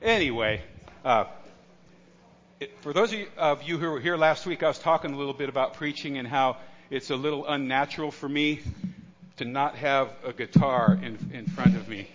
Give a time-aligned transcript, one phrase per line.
[0.00, 0.62] Anyway,
[1.04, 1.24] uh,
[2.60, 5.12] it, for those of you, of you who were here last week, I was talking
[5.12, 6.56] a little bit about preaching and how
[6.88, 8.60] it's a little unnatural for me
[9.38, 12.06] to not have a guitar in, in front of me.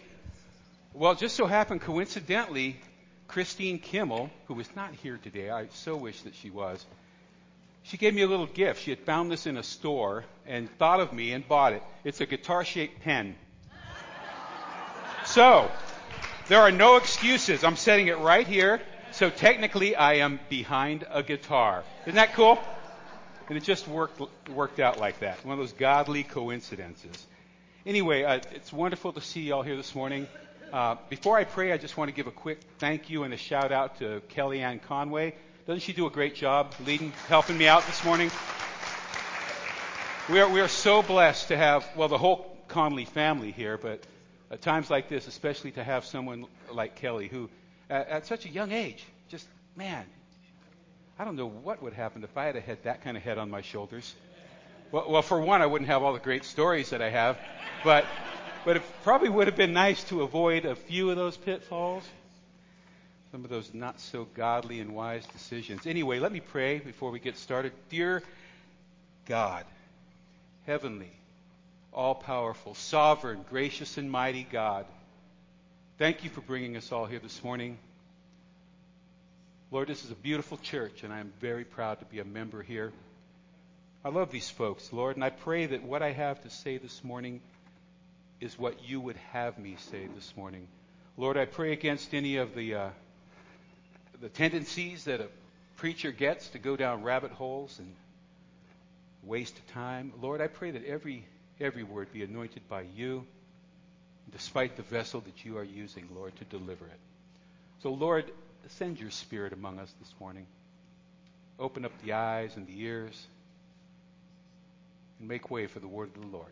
[0.94, 2.78] Well, just so happened, coincidentally,
[3.28, 6.86] Christine Kimmel, who is not here today, I so wish that she was,
[7.84, 8.82] she gave me a little gift.
[8.82, 11.84] She had found this in a store and thought of me and bought it.
[12.06, 13.36] It's a guitar shaped pen.
[15.26, 15.70] So,
[16.48, 17.64] there are no excuses.
[17.64, 18.82] I'm setting it right here.
[19.12, 21.84] So technically, I am behind a guitar.
[22.04, 22.60] Isn't that cool?
[23.48, 25.46] And it just worked, worked out like that.
[25.46, 27.28] One of those godly coincidences.
[27.86, 30.28] Anyway, uh, it's wonderful to see you all here this morning.
[30.72, 33.38] Uh, before I pray, I just want to give a quick thank you and a
[33.38, 35.36] shout out to Kellyanne Conway.
[35.68, 38.32] Doesn't she do a great job leading, helping me out this morning?
[40.30, 44.04] We are, we are so blessed to have, well, the whole Conley family here, but
[44.54, 47.50] at times like this, especially to have someone like Kelly who,
[47.90, 50.06] at, at such a young age, just, man,
[51.18, 53.40] I don't know what would happen if I had a head, that kind of head
[53.40, 54.14] on my shoulders.
[54.92, 57.40] Well, well, for one, I wouldn't have all the great stories that I have,
[57.84, 58.06] but,
[58.64, 62.08] but it probably would have been nice to avoid a few of those pitfalls,
[63.32, 65.88] some of those not so godly and wise decisions.
[65.88, 67.72] Anyway, let me pray before we get started.
[67.90, 68.22] Dear
[69.26, 69.66] God,
[70.68, 71.12] heavenly,
[71.94, 74.86] all powerful, sovereign, gracious, and mighty God.
[75.98, 77.78] Thank you for bringing us all here this morning.
[79.72, 82.62] Lord, this is a beautiful church, and I am very proud to be a member
[82.62, 82.92] here.
[84.04, 87.04] I love these folks, Lord, and I pray that what I have to say this
[87.04, 87.42] morning
[88.42, 90.68] is what you would have me say this morning.
[91.16, 92.90] Lord, I pray against any of the uh,
[94.20, 95.28] the tendencies that a
[95.78, 97.94] preacher gets to go down rabbit holes and
[99.24, 100.12] waste time.
[100.22, 101.26] Lord, I pray that every
[101.60, 103.26] every word be anointed by you,
[104.32, 107.00] despite the vessel that you are using, Lord, to deliver it.
[107.82, 108.32] So, Lord,
[108.70, 110.46] send your spirit among us this morning.
[111.60, 113.28] Open up the eyes and the ears
[115.20, 116.52] and make way for the word of the Lord.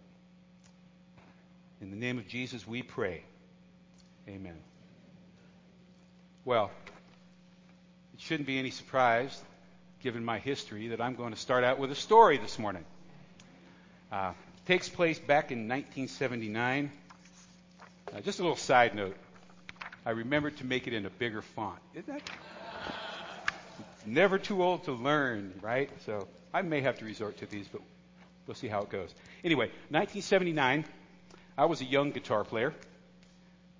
[1.81, 3.23] In the name of Jesus, we pray.
[4.27, 4.57] Amen.
[6.45, 6.69] Well,
[8.13, 9.41] it shouldn't be any surprise,
[10.01, 12.85] given my history, that I'm going to start out with a story this morning.
[14.11, 14.33] Uh,
[14.71, 16.93] takes place back in 1979.
[18.15, 19.17] Uh, just a little side note.
[20.05, 21.77] I remembered to make it in a bigger font.
[21.93, 22.21] Isn't that?
[24.05, 25.89] Never too old to learn, right?
[26.05, 27.81] So I may have to resort to these, but
[28.47, 29.13] we'll see how it goes.
[29.43, 30.85] Anyway, 1979,
[31.57, 32.73] I was a young guitar player.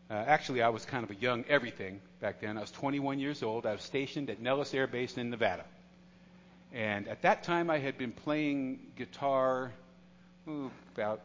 [0.09, 2.58] Uh, actually, I was kind of a young everything back then.
[2.58, 3.66] I was 21 years old.
[3.66, 5.63] I was stationed at Nellis Air Base in Nevada.
[6.73, 9.72] And at that time, I had been playing guitar
[10.47, 11.22] ooh, about,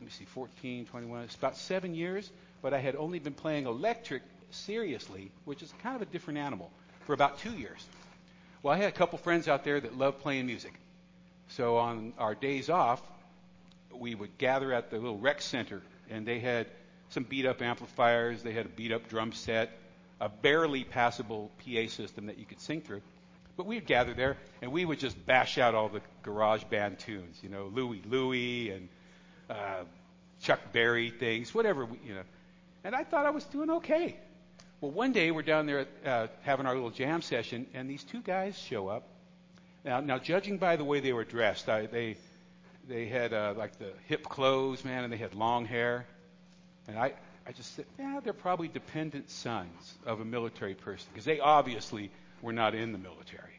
[0.00, 2.30] let me see, 14, 21, it's about seven years,
[2.60, 6.70] but I had only been playing electric seriously, which is kind of a different animal,
[7.06, 7.84] for about two years.
[8.62, 10.72] Well, I had a couple friends out there that loved playing music.
[11.48, 13.02] So on our days off,
[13.92, 16.66] we would gather at the little rec center, and they had
[17.10, 19.70] some beat up amplifiers, they had a beat up drum set,
[20.20, 23.02] a barely passable PA system that you could sing through.
[23.56, 27.38] But we'd gather there and we would just bash out all the garage band tunes,
[27.42, 28.88] you know, Louie Louie and
[29.50, 29.84] uh,
[30.40, 32.22] Chuck Berry things, whatever, we, you know.
[32.84, 34.16] And I thought I was doing okay.
[34.80, 38.20] Well, one day we're down there uh, having our little jam session, and these two
[38.20, 39.04] guys show up.
[39.84, 42.16] Now, now judging by the way they were dressed, I, they
[42.88, 46.06] they had uh, like the hip clothes, man, and they had long hair.
[46.88, 47.12] And I,
[47.46, 52.10] I just said, yeah, they're probably dependent sons of a military person because they obviously
[52.42, 53.58] were not in the military.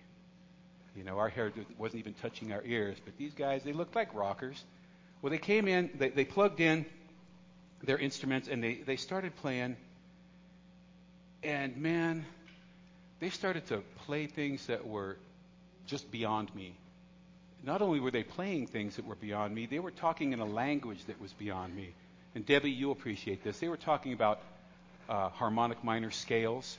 [0.96, 4.14] You know, our hair wasn't even touching our ears, but these guys, they looked like
[4.14, 4.64] rockers.
[5.22, 6.86] Well, they came in, they, they plugged in
[7.82, 9.76] their instruments, and they, they started playing.
[11.42, 12.26] And man,
[13.20, 15.18] they started to play things that were
[15.88, 16.76] just beyond me.
[17.64, 20.46] Not only were they playing things that were beyond me, they were talking in a
[20.46, 21.94] language that was beyond me.
[22.36, 23.60] And Debbie, you'll appreciate this.
[23.60, 24.42] They were talking about
[25.08, 26.78] uh, harmonic minor scales.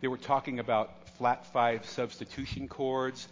[0.00, 3.26] They were talking about flat five substitution chords.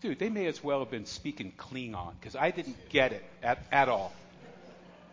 [0.00, 3.58] Dude, they may as well have been speaking Klingon because I didn't get it at,
[3.72, 4.12] at all.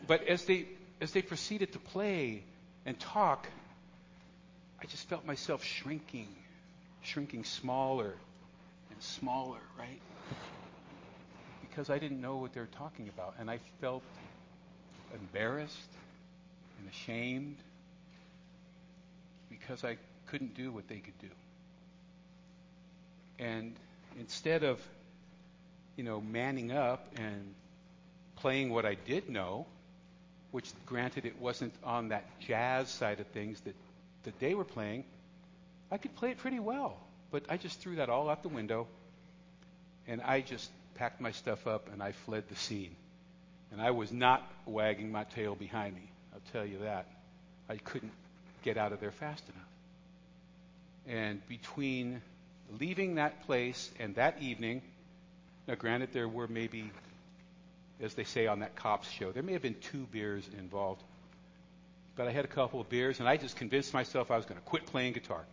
[0.08, 0.66] But as they
[1.00, 2.44] as they proceeded to play
[2.86, 3.48] and talk,
[4.82, 6.28] I just felt myself shrinking,
[7.02, 8.14] shrinking smaller
[8.92, 10.02] and smaller, right?
[11.62, 14.04] Because I didn't know what they were talking about, and I felt
[15.14, 15.90] embarrassed
[16.80, 17.56] and ashamed
[19.50, 19.98] because I
[20.32, 21.28] couldn't do what they could do.
[23.38, 23.76] And
[24.20, 24.80] instead of,
[25.96, 27.54] you know, manning up and
[28.38, 29.68] playing what I did know,
[30.52, 33.76] which granted it wasn't on that jazz side of things that
[34.24, 35.04] that they were playing,
[35.92, 36.98] I could play it pretty well.
[37.32, 38.88] But I just threw that all out the window,
[40.08, 42.96] and I just packed my stuff up and I fled the scene.
[43.72, 46.12] And I was not wagging my tail behind me.
[46.34, 47.06] I'll tell you that.
[47.70, 48.12] I couldn't
[48.64, 49.71] get out of there fast enough.
[51.08, 52.22] And between
[52.80, 54.82] leaving that place and that evening,
[55.68, 56.92] now granted, there were maybe,
[58.02, 61.02] as they say on that cops show, there may have been two beers involved.
[62.16, 64.60] But I had a couple of beers, and I just convinced myself I was going
[64.60, 65.44] to quit playing guitar.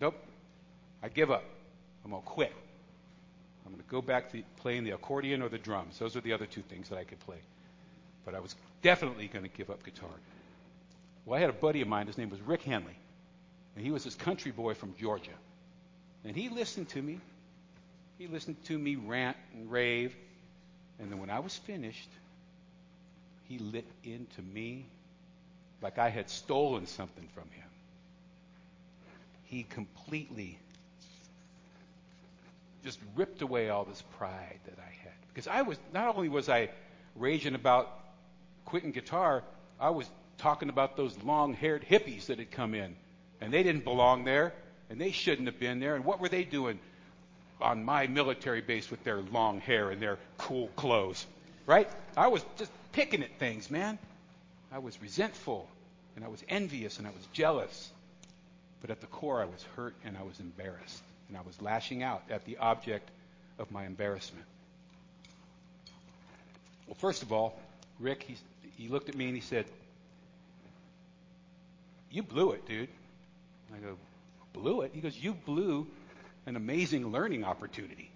[0.00, 0.14] Nope.
[1.02, 1.44] I give up.
[2.04, 2.52] I'm going to quit.
[3.64, 5.98] I'm going to go back to playing the accordion or the drums.
[5.98, 7.38] Those are the other two things that I could play.
[8.24, 10.10] But I was definitely going to give up guitar.
[11.24, 12.06] Well, I had a buddy of mine.
[12.06, 12.96] His name was Rick Henley.
[13.78, 15.30] And he was this country boy from Georgia.
[16.24, 17.20] And he listened to me.
[18.18, 20.16] He listened to me rant and rave.
[20.98, 22.08] And then when I was finished,
[23.44, 24.84] he lit into me
[25.80, 27.68] like I had stolen something from him.
[29.44, 30.58] He completely
[32.82, 35.14] just ripped away all this pride that I had.
[35.32, 36.70] Because I was, not only was I
[37.14, 37.96] raging about
[38.64, 39.44] quitting guitar,
[39.78, 42.96] I was talking about those long haired hippies that had come in.
[43.40, 44.52] And they didn't belong there,
[44.90, 45.94] and they shouldn't have been there.
[45.94, 46.78] And what were they doing
[47.60, 51.26] on my military base with their long hair and their cool clothes?
[51.66, 51.88] Right?
[52.16, 53.98] I was just picking at things, man.
[54.72, 55.68] I was resentful,
[56.16, 57.90] and I was envious, and I was jealous.
[58.80, 61.02] But at the core, I was hurt and I was embarrassed.
[61.28, 63.10] And I was lashing out at the object
[63.58, 64.44] of my embarrassment.
[66.86, 67.58] Well, first of all,
[67.98, 68.36] Rick, he,
[68.76, 69.66] he looked at me and he said,
[72.10, 72.88] You blew it, dude.
[74.60, 74.92] Blew it?
[74.94, 75.86] He goes, You blew
[76.46, 78.10] an amazing learning opportunity.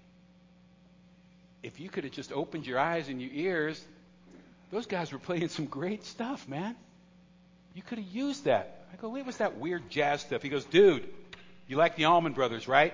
[1.63, 3.83] If you could have just opened your eyes and your ears,
[4.71, 6.75] those guys were playing some great stuff, man.
[7.75, 8.85] You could have used that.
[8.93, 10.43] I go, Wait, was that weird jazz stuff?
[10.43, 11.09] He goes, Dude,
[11.69, 12.93] you like the Allman Brothers, right?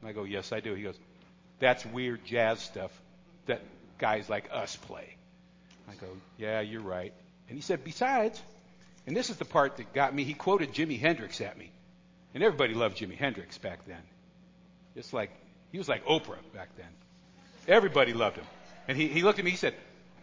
[0.00, 0.74] And I go, Yes, I do.
[0.74, 0.98] He goes,
[1.58, 2.90] That's weird jazz stuff
[3.46, 3.62] that
[3.98, 5.16] guys like us play.
[5.88, 7.14] I go, Yeah, you're right.
[7.48, 8.40] And he said, Besides,
[9.06, 11.70] and this is the part that got me, he quoted Jimi Hendrix at me.
[12.34, 14.02] And everybody loved Jimi Hendrix back then.
[14.96, 15.30] Just like,
[15.70, 16.88] he was like Oprah back then.
[17.66, 18.46] Everybody loved him.
[18.88, 19.74] And he, he looked at me, he said,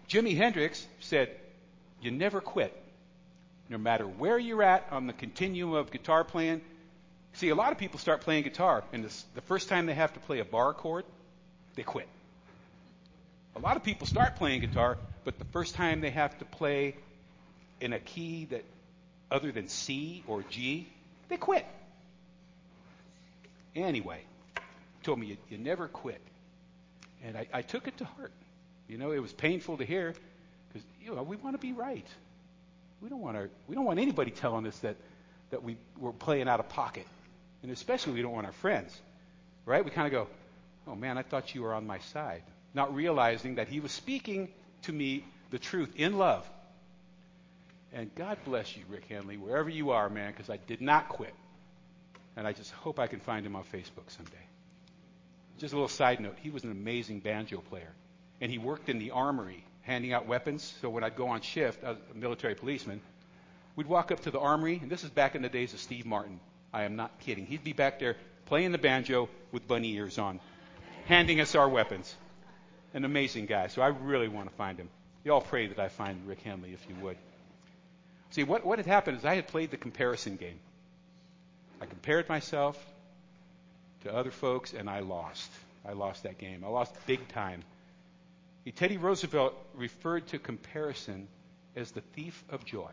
[0.10, 1.30] Jimi Hendrix said,
[2.02, 2.78] You never quit.
[3.70, 6.62] No matter where you're at on the continuum of guitar playing.
[7.34, 10.14] See, a lot of people start playing guitar, and this, the first time they have
[10.14, 11.06] to play a bar chord,
[11.76, 12.10] they quit.
[13.56, 16.98] A lot of people start playing guitar, but the first time they have to play
[17.80, 18.66] in a key that
[19.32, 20.90] other than C or G,
[21.30, 21.66] they quit.
[23.76, 24.22] Anyway,
[25.04, 26.22] told me you, you never quit.
[27.24, 28.32] And I, I took it to heart.
[28.88, 30.14] You know, it was painful to hear
[30.68, 32.06] because you know we want to be right.
[33.02, 33.50] We don't want to.
[33.68, 34.98] We don't want anybody telling us that
[35.52, 37.08] that we we're playing out of pocket,
[37.64, 38.98] and especially we don't want our friends,
[39.66, 39.84] right?
[39.84, 40.28] We kind of go,
[40.88, 42.44] "Oh man, I thought you were on my side,"
[42.74, 44.50] not realizing that he was speaking
[44.84, 46.50] to me the truth in love.
[47.94, 51.34] And God bless you, Rick Henley, wherever you are, man, because I did not quit.
[52.36, 54.46] And I just hope I can find him on Facebook someday.
[55.58, 57.94] Just a little side note he was an amazing banjo player.
[58.40, 60.76] And he worked in the armory handing out weapons.
[60.82, 63.02] So when I'd go on shift, as a military policeman,
[63.76, 66.06] we'd walk up to the armory, and this is back in the days of Steve
[66.06, 66.40] Martin.
[66.74, 67.46] I am not kidding.
[67.46, 70.40] He'd be back there playing the banjo with bunny ears on,
[71.06, 72.16] handing us our weapons.
[72.94, 73.68] An amazing guy.
[73.68, 74.90] So I really want to find him.
[75.24, 77.18] You all pray that I find Rick Henley, if you would.
[78.32, 80.60] See, what, what had happened is I had played the comparison game.
[81.82, 82.78] I compared myself
[84.04, 85.52] to other folks, and I lost.
[85.84, 86.64] I lost that game.
[86.64, 87.64] I lost big time.
[88.76, 91.28] Teddy Roosevelt referred to comparison
[91.76, 92.92] as the thief of joy.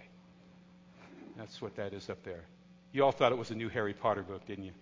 [1.37, 2.45] That's what that is up there.
[2.92, 4.73] You all thought it was a new Harry Potter book, didn't you?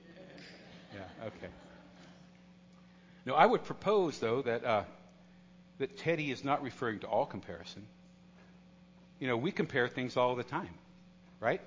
[0.94, 1.52] Yeah, okay.
[3.26, 4.84] No, I would propose, though, that, uh,
[5.78, 7.84] that Teddy is not referring to all comparison.
[9.18, 10.74] You know, we compare things all the time,
[11.40, 11.60] right?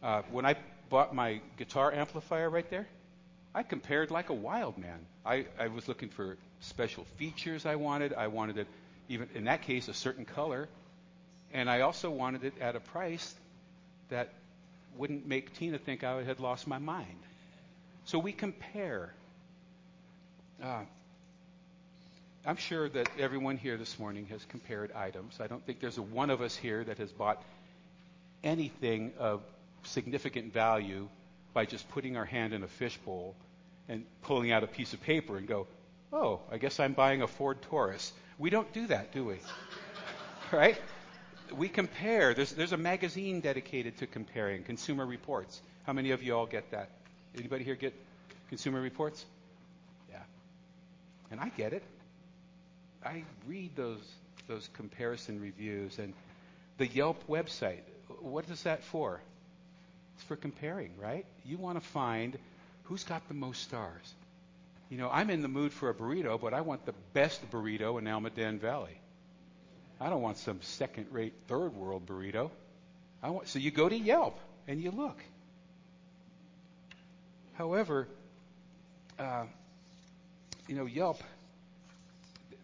[0.00, 0.54] Uh, when I
[0.94, 2.86] bought my guitar amplifier right there,
[3.52, 5.00] I compared like a wild man.
[5.26, 8.12] I, I was looking for special features I wanted.
[8.12, 8.68] I wanted it,
[9.08, 10.68] even in that case, a certain color.
[11.52, 13.34] And I also wanted it at a price
[14.08, 14.28] that
[14.96, 17.18] wouldn't make Tina think I had lost my mind.
[18.04, 19.12] So we compare.
[20.62, 20.82] Uh,
[22.46, 25.40] I'm sure that everyone here this morning has compared items.
[25.40, 27.42] I don't think there's a one of us here that has bought
[28.44, 29.42] anything of
[29.86, 31.08] significant value
[31.52, 33.34] by just putting our hand in a fishbowl
[33.88, 35.66] and pulling out a piece of paper and go,
[36.12, 38.12] oh, I guess I'm buying a Ford Taurus.
[38.38, 39.36] We don't do that, do we?
[40.52, 40.78] right?
[41.52, 42.34] we compare.
[42.34, 45.60] There's, there's a magazine dedicated to comparing, Consumer Reports.
[45.86, 46.88] How many of you all get that?
[47.36, 47.94] Anybody here get
[48.48, 49.24] Consumer Reports?
[50.10, 50.18] Yeah.
[51.30, 51.82] And I get it.
[53.04, 54.00] I read those
[54.46, 56.12] those comparison reviews and
[56.76, 57.80] the Yelp website.
[58.20, 59.20] What is that for?
[60.28, 61.26] For comparing, right?
[61.44, 62.38] You want to find
[62.84, 64.14] who's got the most stars.
[64.90, 67.98] You know, I'm in the mood for a burrito, but I want the best burrito
[67.98, 68.98] in Almaden Valley.
[70.00, 72.50] I don't want some second-rate third world burrito.
[73.22, 74.38] I want, so you go to Yelp
[74.68, 75.18] and you look.
[77.54, 78.06] However,
[79.18, 79.44] uh,
[80.68, 81.22] you know, Yelp,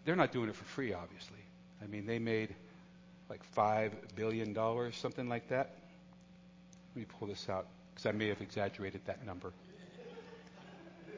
[0.05, 1.39] they're not doing it for free, obviously.
[1.83, 2.55] I mean, they made
[3.29, 4.55] like $5 billion,
[4.93, 5.77] something like that.
[6.95, 9.53] Let me pull this out because I may have exaggerated that number.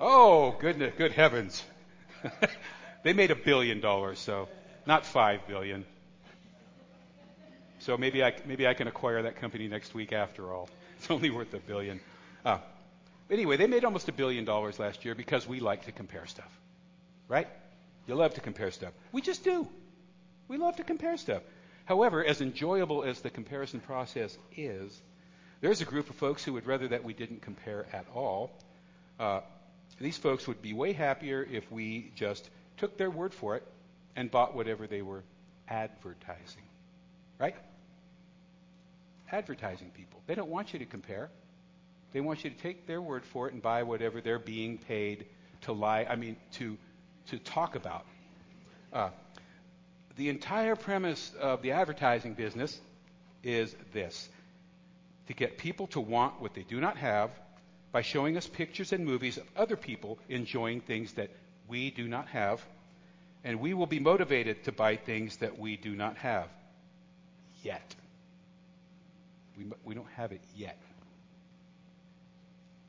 [0.00, 1.64] Oh, goodness, good heavens.
[3.02, 4.48] they made a billion dollars, so
[4.86, 5.84] not five billion.
[7.78, 10.68] So maybe I, maybe I can acquire that company next week after all.
[10.98, 11.98] It's only worth a billion.
[12.44, 12.58] Uh,
[13.28, 16.60] anyway, they made almost a billion dollars last year because we like to compare stuff.
[17.26, 17.48] Right?
[18.06, 18.92] You love to compare stuff.
[19.10, 19.66] We just do.
[20.46, 21.42] We love to compare stuff.
[21.86, 25.00] However, as enjoyable as the comparison process is,
[25.62, 28.50] there's a group of folks who would rather that we didn't compare at all.
[29.18, 29.40] Uh,
[30.00, 33.62] these folks would be way happier if we just took their word for it
[34.16, 35.22] and bought whatever they were
[35.68, 36.64] advertising.
[37.38, 37.54] Right?
[39.30, 40.20] Advertising people.
[40.26, 41.30] They don't want you to compare.
[42.12, 45.26] They want you to take their word for it and buy whatever they're being paid
[45.62, 46.76] to lie, I mean, to,
[47.28, 48.04] to talk about.
[48.92, 49.10] Uh,
[50.16, 52.78] the entire premise of the advertising business
[53.44, 54.28] is this
[55.26, 57.30] to get people to want what they do not have
[57.92, 61.30] by showing us pictures and movies of other people enjoying things that
[61.68, 62.64] we do not have,
[63.44, 66.48] and we will be motivated to buy things that we do not have
[67.62, 67.94] yet.
[69.56, 70.78] We, we don't have it yet.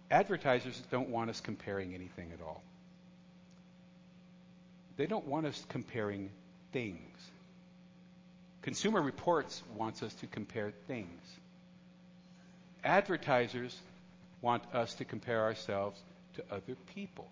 [0.09, 2.63] Advertisers don't want us comparing anything at all.
[4.95, 6.29] They don't want us comparing
[6.71, 7.17] things.
[8.61, 11.21] Consumer Reports wants us to compare things.
[12.83, 13.77] Advertisers
[14.41, 15.99] want us to compare ourselves
[16.35, 17.27] to other people.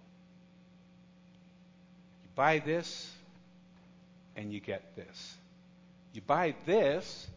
[2.24, 3.12] You buy this,
[4.36, 5.36] and you get this.
[6.14, 7.28] You buy this,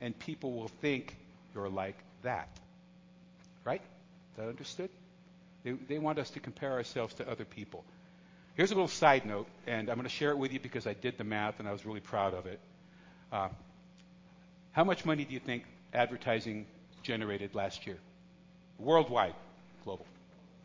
[0.00, 1.16] and people will think
[1.54, 2.48] you're like that.
[3.64, 3.82] Right?
[3.82, 4.90] Is that understood?
[5.64, 7.84] They, they want us to compare ourselves to other people.
[8.54, 10.94] Here's a little side note, and I'm going to share it with you because I
[10.94, 12.60] did the math and I was really proud of it.
[13.32, 13.48] Uh,
[14.72, 16.66] how much money do you think advertising
[17.02, 17.98] generated last year?
[18.78, 19.34] Worldwide,
[19.84, 20.06] global.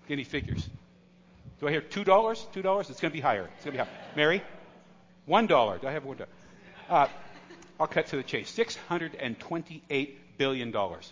[0.09, 0.67] Any figures?
[1.59, 2.45] Do I hear two dollars?
[2.53, 2.89] Two dollars?
[2.89, 3.49] It's going to be higher.
[3.55, 3.99] It's going to be higher.
[4.15, 4.43] Mary,
[5.25, 5.77] one dollar.
[5.77, 6.29] Do I have one dollar?
[6.89, 7.07] Uh,
[7.79, 8.49] I'll cut to the chase.
[8.49, 11.11] Six hundred and twenty-eight billion dollars.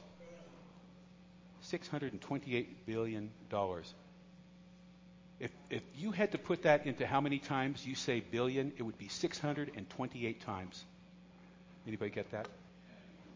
[1.62, 3.94] Six hundred and twenty-eight billion dollars.
[5.40, 8.84] If, if you had to put that into how many times you say billion, it
[8.84, 10.86] would be 628 times.
[11.86, 12.48] Anybody get that?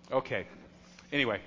[0.09, 0.47] Okay.
[1.11, 1.41] Anyway,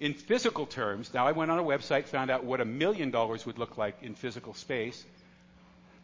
[0.00, 3.46] in physical terms, now I went on a website, found out what a million dollars
[3.46, 5.04] would look like in physical space,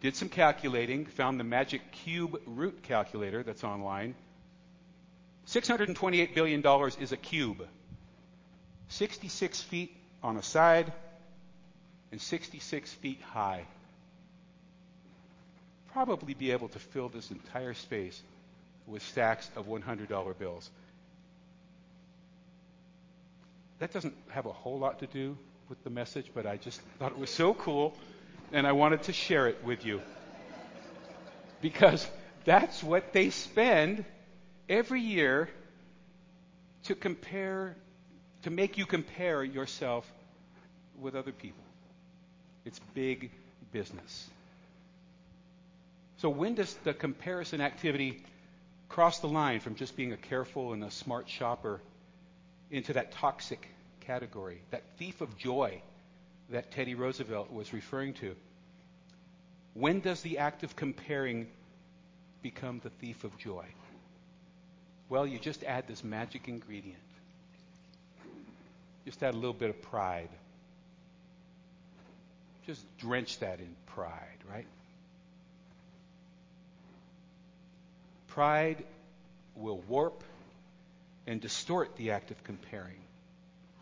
[0.00, 4.14] did some calculating, found the magic cube root calculator that's online.
[5.48, 6.62] $628 billion
[7.00, 7.66] is a cube,
[8.88, 10.92] 66 feet on a side
[12.12, 13.64] and 66 feet high
[15.96, 18.20] probably be able to fill this entire space
[18.86, 20.70] with stacks of $100 bills.
[23.78, 25.36] That doesn't have a whole lot to do
[25.68, 27.94] with the message, but I just thought it was so cool
[28.52, 30.00] and I wanted to share it with you.
[31.60, 32.06] Because
[32.44, 34.04] that's what they spend
[34.68, 35.48] every year
[36.84, 37.76] to compare,
[38.42, 40.10] to make you compare yourself
[41.00, 41.64] with other people.
[42.64, 43.30] It's big
[43.72, 44.30] business.
[46.18, 48.22] So when does the comparison activity
[48.88, 51.80] cross the line from just being a careful and a smart shopper
[52.70, 53.68] into that toxic
[54.00, 55.80] category, that thief of joy
[56.50, 58.34] that Teddy Roosevelt was referring to?
[59.74, 61.48] When does the act of comparing
[62.42, 63.66] become the thief of joy?
[65.08, 66.98] Well, you just add this magic ingredient.
[69.04, 70.30] Just add a little bit of pride.
[72.66, 74.66] Just drench that in pride, right?
[78.26, 78.84] Pride
[79.54, 80.24] will warp
[81.26, 83.00] and distort the act of comparing.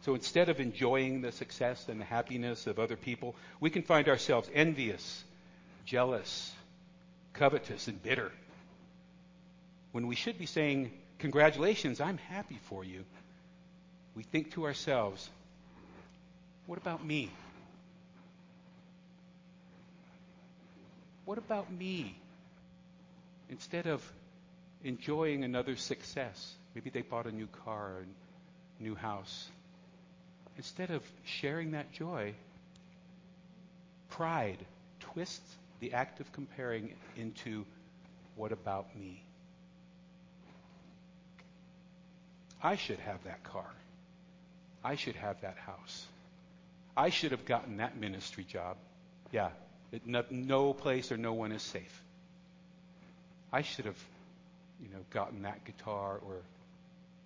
[0.03, 4.09] So instead of enjoying the success and the happiness of other people, we can find
[4.09, 5.25] ourselves envious,
[5.87, 6.53] jealous,
[7.33, 8.31] covetous, and bitter.
[9.93, 13.05] When we should be saying congratulations, I'm happy for you,
[14.15, 15.29] we think to ourselves,
[16.67, 17.31] what about me?
[21.25, 22.15] What about me?
[23.49, 24.03] Instead of
[24.83, 28.02] enjoying another success, maybe they bought a new car,
[28.81, 29.49] a new house.
[30.57, 32.35] Instead of sharing that joy,
[34.11, 34.59] pride
[35.00, 37.64] twists the act of comparing into
[38.37, 39.23] what about me?
[42.62, 43.71] I should have that car.
[44.83, 46.07] I should have that house.
[46.97, 48.76] I should have gotten that ministry job.
[49.33, 49.50] Yeah,
[49.93, 52.02] it, no, no place or no one is safe.
[53.52, 53.99] I should have,
[54.83, 56.37] you know, gotten that guitar or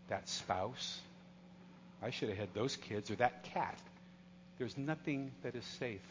[0.08, 1.00] that spouse.
[2.02, 3.78] I should have had those kids or that cat.
[4.58, 6.02] There's nothing that is safe.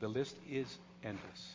[0.00, 0.66] The list is
[1.04, 1.54] endless.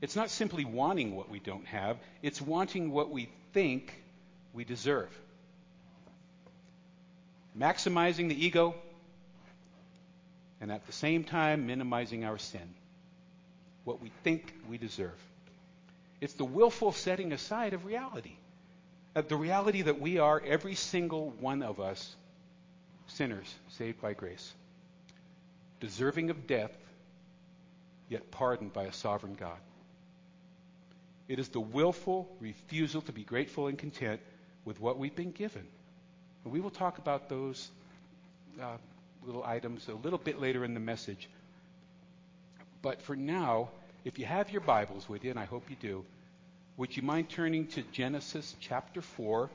[0.00, 3.94] It's not simply wanting what we don't have, it's wanting what we think
[4.52, 5.08] we deserve.
[7.56, 8.74] Maximizing the ego
[10.60, 12.74] and at the same time minimizing our sin.
[13.84, 15.18] What we think we deserve.
[16.20, 18.36] It's the willful setting aside of reality.
[19.14, 22.16] The reality that we are, every single one of us,
[23.08, 24.54] sinners saved by grace,
[25.80, 26.72] deserving of death,
[28.08, 29.58] yet pardoned by a sovereign God.
[31.28, 34.20] It is the willful refusal to be grateful and content
[34.64, 35.66] with what we've been given.
[36.44, 37.70] And we will talk about those
[38.60, 38.76] uh,
[39.24, 41.28] little items a little bit later in the message.
[42.80, 43.70] But for now,
[44.04, 46.04] if you have your Bibles with you, and I hope you do,
[46.82, 49.48] would you mind turning to Genesis chapter 4?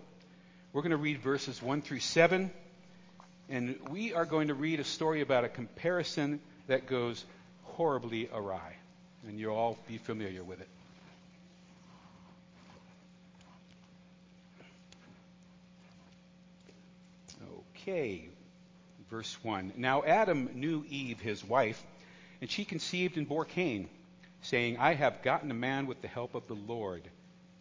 [0.72, 2.50] We're going to read verses 1 through 7.
[3.50, 7.25] And we are going to read a story about a comparison that goes
[7.63, 8.77] horribly awry.
[9.27, 10.69] And you'll all be familiar with it.
[17.75, 18.29] Okay,
[19.10, 19.74] verse 1.
[19.75, 21.84] Now Adam knew Eve, his wife,
[22.39, 23.89] and she conceived and bore Cain,
[24.43, 27.04] saying, I have gotten a man with the help of the Lord.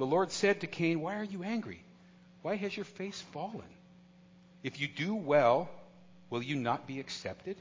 [0.00, 1.84] The Lord said to Cain, Why are you angry?
[2.40, 3.68] Why has your face fallen?
[4.62, 5.68] If you do well,
[6.30, 7.58] will you not be accepted?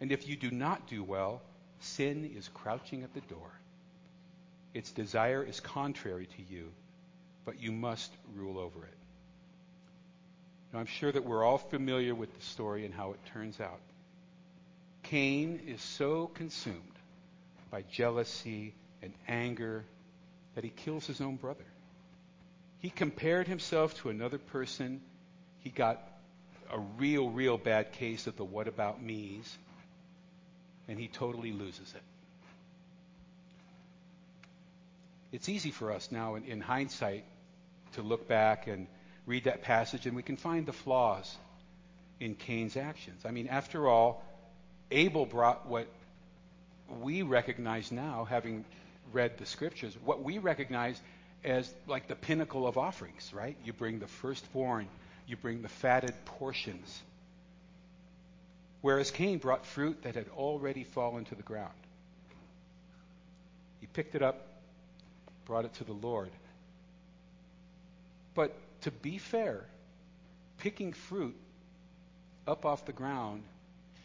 [0.00, 1.42] And if you do not do well,
[1.80, 3.50] sin is crouching at the door.
[4.72, 6.72] Its desire is contrary to you,
[7.44, 8.96] but you must rule over it.
[10.72, 13.80] Now, I'm sure that we're all familiar with the story and how it turns out.
[15.02, 16.80] Cain is so consumed
[17.70, 18.72] by jealousy
[19.02, 19.84] and anger
[20.56, 21.64] that he kills his own brother.
[22.80, 25.00] He compared himself to another person.
[25.60, 26.02] He got
[26.72, 29.56] a real, real bad case of the what about me's,
[30.88, 32.02] and he totally loses it.
[35.30, 37.24] It's easy for us now, in, in hindsight,
[37.92, 38.86] to look back and
[39.26, 41.36] read that passage and we can find the flaws
[42.20, 43.26] in Cain's actions.
[43.26, 44.24] I mean, after all,
[44.90, 45.86] Abel brought what
[47.00, 48.64] we recognize now, having
[49.12, 51.00] read the scriptures, what we recognize
[51.44, 53.56] as like the pinnacle of offerings, right?
[53.64, 54.88] You bring the firstborn,
[55.26, 57.02] you bring the fatted portions.
[58.80, 61.72] Whereas Cain brought fruit that had already fallen to the ground.
[63.80, 64.46] He picked it up,
[65.44, 66.30] brought it to the Lord.
[68.34, 69.64] But to be fair,
[70.58, 71.36] picking fruit
[72.46, 73.42] up off the ground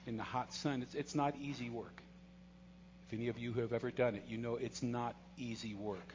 [0.07, 2.01] in the hot sun, it's, it's not easy work.
[3.11, 6.13] Any of you who have ever done it, you know it's not easy work.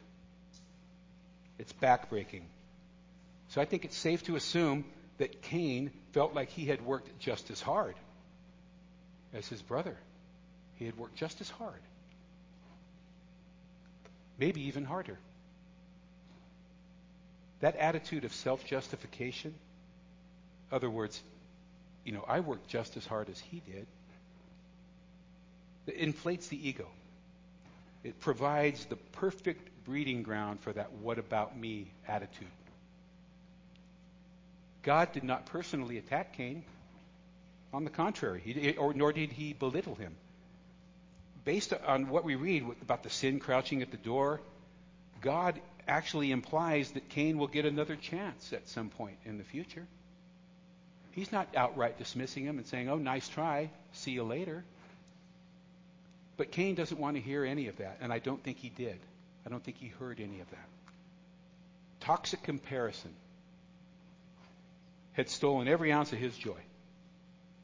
[1.58, 2.42] It's backbreaking.
[3.48, 4.84] So I think it's safe to assume
[5.18, 7.94] that Cain felt like he had worked just as hard
[9.32, 9.96] as his brother.
[10.76, 11.80] He had worked just as hard.
[14.38, 15.18] Maybe even harder.
[17.60, 19.54] That attitude of self justification,
[20.70, 21.22] other words,
[22.04, 23.86] you know, I worked just as hard as he did,
[25.86, 26.88] it inflates the ego.
[28.04, 32.48] It provides the perfect breeding ground for that what about me attitude.
[34.82, 36.62] God did not personally attack Cain.
[37.72, 40.14] On the contrary, he, or, nor did he belittle him.
[41.44, 44.40] Based on what we read about the sin crouching at the door,
[45.20, 49.86] God actually implies that Cain will get another chance at some point in the future.
[51.12, 54.64] He's not outright dismissing him and saying, Oh, nice try, see you later.
[56.36, 58.98] But Cain doesn't want to hear any of that, and I don't think he did.
[59.44, 60.68] I don't think he heard any of that.
[62.00, 63.12] Toxic comparison
[65.12, 66.60] had stolen every ounce of his joy.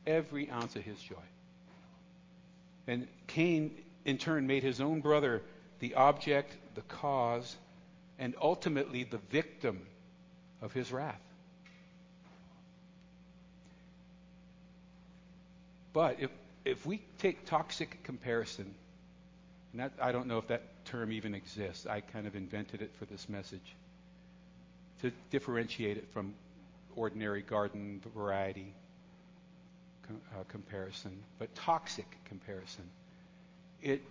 [0.06, 1.16] Every ounce of his joy.
[2.86, 5.42] And Cain, in turn, made his own brother
[5.78, 7.56] the object, the cause,
[8.18, 9.80] and ultimately the victim
[10.62, 11.20] of his wrath.
[15.92, 16.30] But if,
[16.64, 18.74] if we take toxic comparison,
[19.72, 22.90] and that, I don't know if that term even exists, I kind of invented it
[22.98, 23.74] for this message
[25.00, 26.34] to differentiate it from
[26.94, 28.74] ordinary garden variety
[30.10, 32.84] uh, comparison, but toxic comparison.
[33.82, 34.02] It,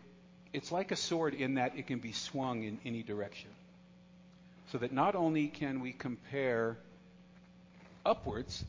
[0.54, 3.50] it's like a sword in that it can be swung in any direction.
[4.72, 6.78] So that not only can we compare
[8.06, 8.64] upwards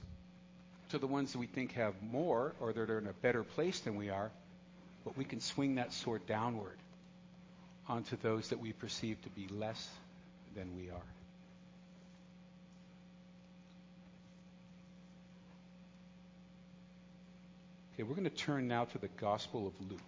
[0.93, 3.81] to the ones that we think have more or that are in a better place
[3.81, 4.31] than we are,
[5.05, 6.77] but we can swing that sword downward
[7.89, 9.89] onto those that we perceive to be less
[10.55, 11.09] than we are.
[17.95, 20.01] Okay, we're going to turn now to the Gospel of Luke.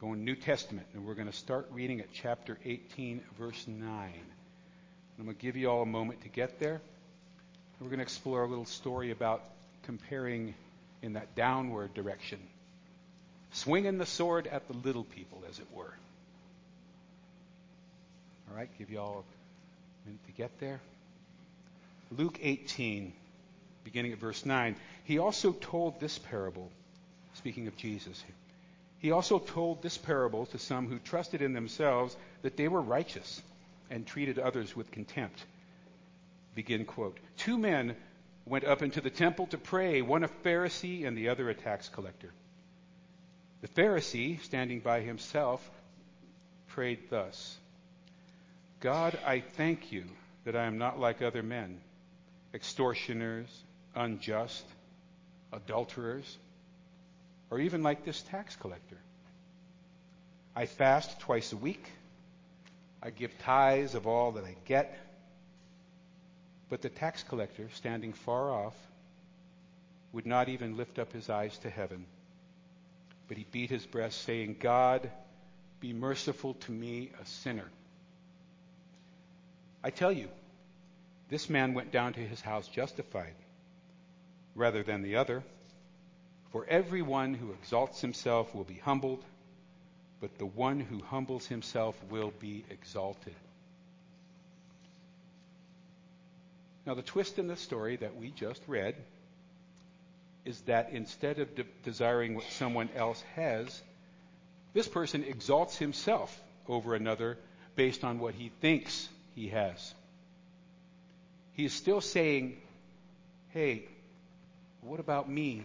[0.00, 3.86] Going New Testament, and we're going to start reading at chapter 18, verse 9.
[5.18, 6.80] I'm going to give you all a moment to get there.
[7.80, 9.42] We're going to explore a little story about
[9.84, 10.54] comparing
[11.00, 12.38] in that downward direction,
[13.52, 15.94] swinging the sword at the little people, as it were.
[18.50, 19.24] All right, give you all
[20.04, 20.80] a minute to get there.
[22.10, 23.14] Luke 18,
[23.82, 24.76] beginning at verse 9.
[25.04, 26.70] He also told this parable,
[27.34, 28.22] speaking of Jesus.
[28.98, 33.40] He also told this parable to some who trusted in themselves that they were righteous
[33.88, 35.42] and treated others with contempt.
[36.60, 37.16] Begin quote.
[37.38, 37.96] Two men
[38.44, 41.88] went up into the temple to pray, one a Pharisee and the other a tax
[41.88, 42.30] collector.
[43.62, 45.66] The Pharisee, standing by himself,
[46.66, 47.56] prayed thus
[48.80, 50.04] God, I thank you
[50.44, 51.80] that I am not like other men,
[52.52, 53.48] extortioners,
[53.94, 54.66] unjust,
[55.54, 56.36] adulterers,
[57.50, 58.98] or even like this tax collector.
[60.54, 61.86] I fast twice a week.
[63.02, 64.94] I give tithes of all that I get.
[66.70, 68.76] But the tax collector, standing far off,
[70.12, 72.06] would not even lift up his eyes to heaven,
[73.28, 75.10] but he beat his breast, saying, God,
[75.80, 77.68] be merciful to me, a sinner.
[79.82, 80.28] I tell you,
[81.28, 83.34] this man went down to his house justified
[84.54, 85.42] rather than the other.
[86.52, 89.24] For everyone who exalts himself will be humbled,
[90.20, 93.34] but the one who humbles himself will be exalted.
[96.86, 98.96] Now, the twist in the story that we just read
[100.44, 103.82] is that instead of de- desiring what someone else has,
[104.72, 107.36] this person exalts himself over another
[107.76, 109.94] based on what he thinks he has.
[111.52, 112.56] He is still saying,
[113.50, 113.84] hey,
[114.80, 115.64] what about me?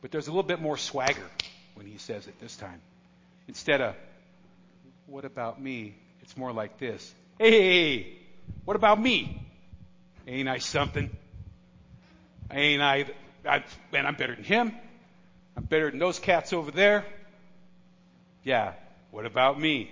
[0.00, 1.26] But there's a little bit more swagger
[1.74, 2.80] when he says it this time.
[3.48, 3.94] Instead of,
[5.06, 5.94] what about me?
[6.22, 7.14] It's more like this.
[7.38, 8.15] Hey,
[8.64, 9.42] what about me?
[10.26, 11.10] Ain't I something?
[12.50, 13.06] Ain't I,
[13.44, 14.72] I, man, I'm better than him.
[15.56, 17.04] I'm better than those cats over there.
[18.44, 18.72] Yeah,
[19.10, 19.90] what about me?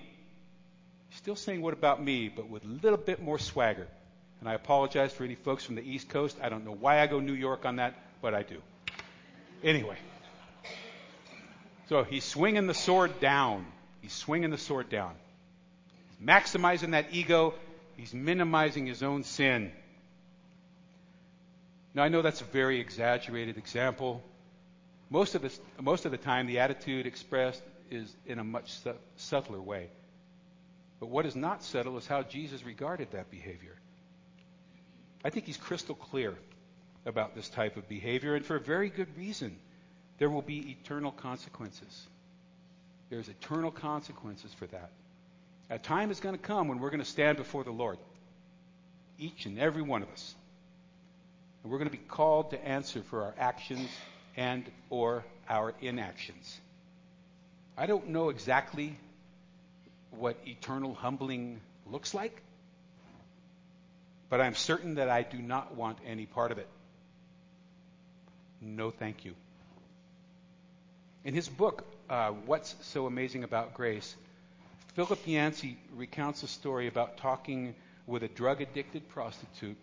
[1.17, 3.87] Still saying what about me, but with a little bit more swagger.
[4.41, 6.37] And I apologize for any folks from the East Coast.
[6.43, 8.61] I don't know why I go New York on that, but I do.
[9.63, 9.97] Anyway.
[11.89, 13.67] So he's swinging the sword down.
[14.03, 15.15] He's swinging the sword down.
[16.11, 17.55] He's maximizing that ego.
[17.97, 19.73] He's minimizing his own sin.
[21.95, 24.23] Now, I know that's a very exaggerated example.
[25.11, 28.73] Most of, the, most of the time, the attitude expressed is in a much
[29.17, 29.89] subtler way.
[30.99, 33.77] But what is not subtle is how Jesus regarded that behavior.
[35.25, 36.35] I think he's crystal clear
[37.07, 39.57] about this type of behavior, and for a very good reason.
[40.19, 42.07] There will be eternal consequences.
[43.11, 44.91] There's eternal consequences for that.
[45.75, 47.99] A time is going to come when we're going to stand before the Lord,
[49.19, 50.33] each and every one of us.
[51.63, 53.89] And we're going to be called to answer for our actions
[54.37, 56.61] and or our inactions.
[57.77, 58.97] I don't know exactly
[60.13, 61.59] what eternal humbling
[61.91, 62.41] looks like,
[64.31, 66.69] but I'm certain that I do not want any part of it.
[68.61, 69.35] No, thank you.
[71.25, 74.15] In his book, uh, What's So Amazing About Grace,
[74.95, 77.75] Philip Yancey recounts a story about talking
[78.07, 79.77] with a drug addicted prostitute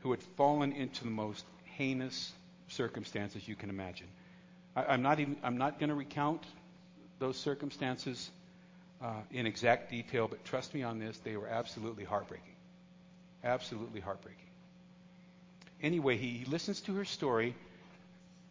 [0.00, 2.32] who had fallen into the most heinous
[2.68, 4.06] circumstances you can imagine.
[4.76, 6.44] I, am not even I'm not going to recount
[7.18, 8.30] those circumstances
[9.02, 12.54] uh, in exact detail, but trust me on this, they were absolutely heartbreaking.
[13.42, 14.38] Absolutely heartbreaking.
[15.82, 17.56] Anyway, he, he listens to her story,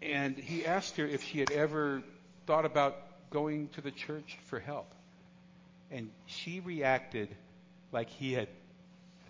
[0.01, 2.03] and he asked her if she had ever
[2.47, 2.97] thought about
[3.29, 4.93] going to the church for help.
[5.91, 7.29] And she reacted
[7.91, 8.47] like he had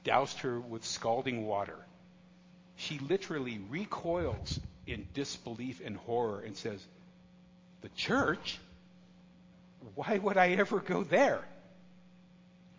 [0.03, 1.77] doused her with scalding water.
[2.75, 6.85] She literally recoils in disbelief and horror and says,
[7.81, 8.57] The church?
[9.95, 11.41] Why would I ever go there?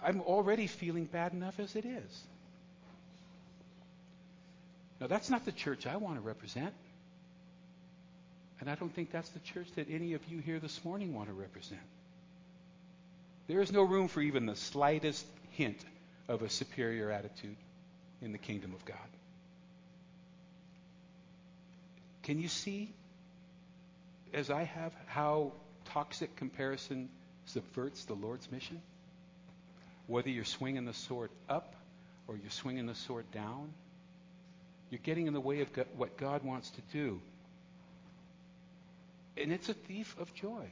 [0.02, 2.22] I'm already feeling bad enough as it is.
[5.00, 6.74] Now, that's not the church I want to represent.
[8.60, 11.28] And I don't think that's the church that any of you here this morning want
[11.28, 11.80] to represent.
[13.50, 15.84] There is no room for even the slightest hint
[16.28, 17.56] of a superior attitude
[18.22, 18.96] in the kingdom of God.
[22.22, 22.94] Can you see,
[24.32, 25.50] as I have, how
[25.86, 27.08] toxic comparison
[27.46, 28.80] subverts the Lord's mission?
[30.06, 31.74] Whether you're swinging the sword up
[32.28, 33.72] or you're swinging the sword down,
[34.90, 37.20] you're getting in the way of what God wants to do.
[39.36, 40.68] And it's a thief of joy.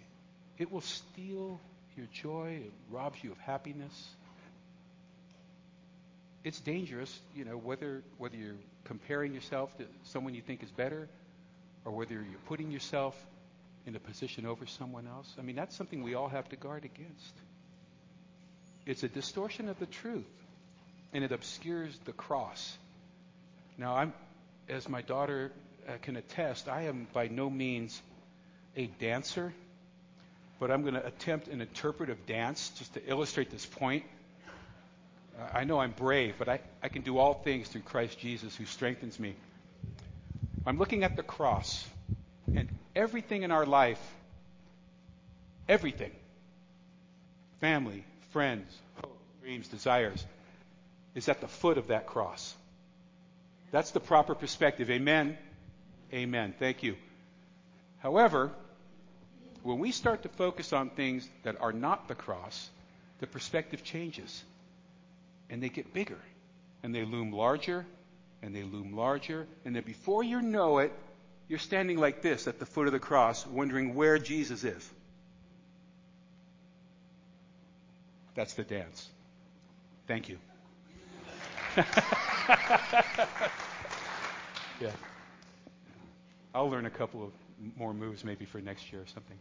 [0.59, 1.59] It will steal
[1.99, 4.09] your joy, it robs you of happiness.
[6.45, 11.09] It's dangerous, you know, whether whether you're comparing yourself to someone you think is better
[11.85, 13.15] or whether you're putting yourself
[13.87, 15.35] in a position over someone else.
[15.39, 17.35] I mean, that's something we all have to guard against.
[18.87, 20.25] It's a distortion of the truth,
[21.13, 22.77] and it obscures the cross.
[23.77, 24.13] Now, I'm,
[24.69, 25.53] as my daughter
[25.89, 28.01] uh, can attest, I am by no means
[28.77, 29.53] a dancer,
[30.59, 34.05] but I'm going to attempt an interpretive dance just to illustrate this point.
[35.55, 38.65] I know I'm brave, but I, I can do all things through Christ Jesus who
[38.65, 39.37] strengthens me.
[40.67, 41.87] I'm looking at the cross,
[42.55, 44.01] and everything in our life,
[45.69, 46.11] everything,
[47.61, 50.25] family, friends, hopes, dreams, desires,
[51.15, 52.55] is at the foot of that cross.
[53.71, 54.91] That's the proper perspective.
[54.91, 55.39] Amen.
[56.13, 56.55] Amen.
[56.59, 56.97] Thank you.
[57.99, 58.51] However,
[59.69, 62.69] when we start to focus on things that are not the cross,
[63.21, 64.43] the perspective changes.
[65.51, 66.19] And they get bigger.
[66.83, 67.87] And they loom larger
[68.43, 70.93] and they loom larger, and then before you know it,
[71.49, 74.89] you're standing like this at the foot of the cross, wondering where Jesus is.
[78.35, 79.09] That's the dance.
[80.07, 80.39] Thank you.
[81.77, 81.87] yeah.
[86.55, 87.33] I'll learn a couple of
[87.77, 89.37] more moves maybe for next year or something.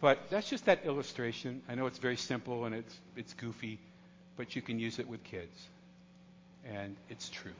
[0.00, 1.62] But that's just that illustration.
[1.68, 3.78] I know it's very simple and it's it's goofy,
[4.36, 5.56] but you can use it with kids.
[6.64, 7.52] And it's true.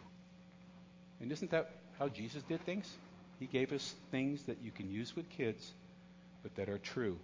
[1.20, 2.90] And isn't that how Jesus did things?
[3.38, 5.72] He gave us things that you can use with kids,
[6.42, 7.18] but that are true.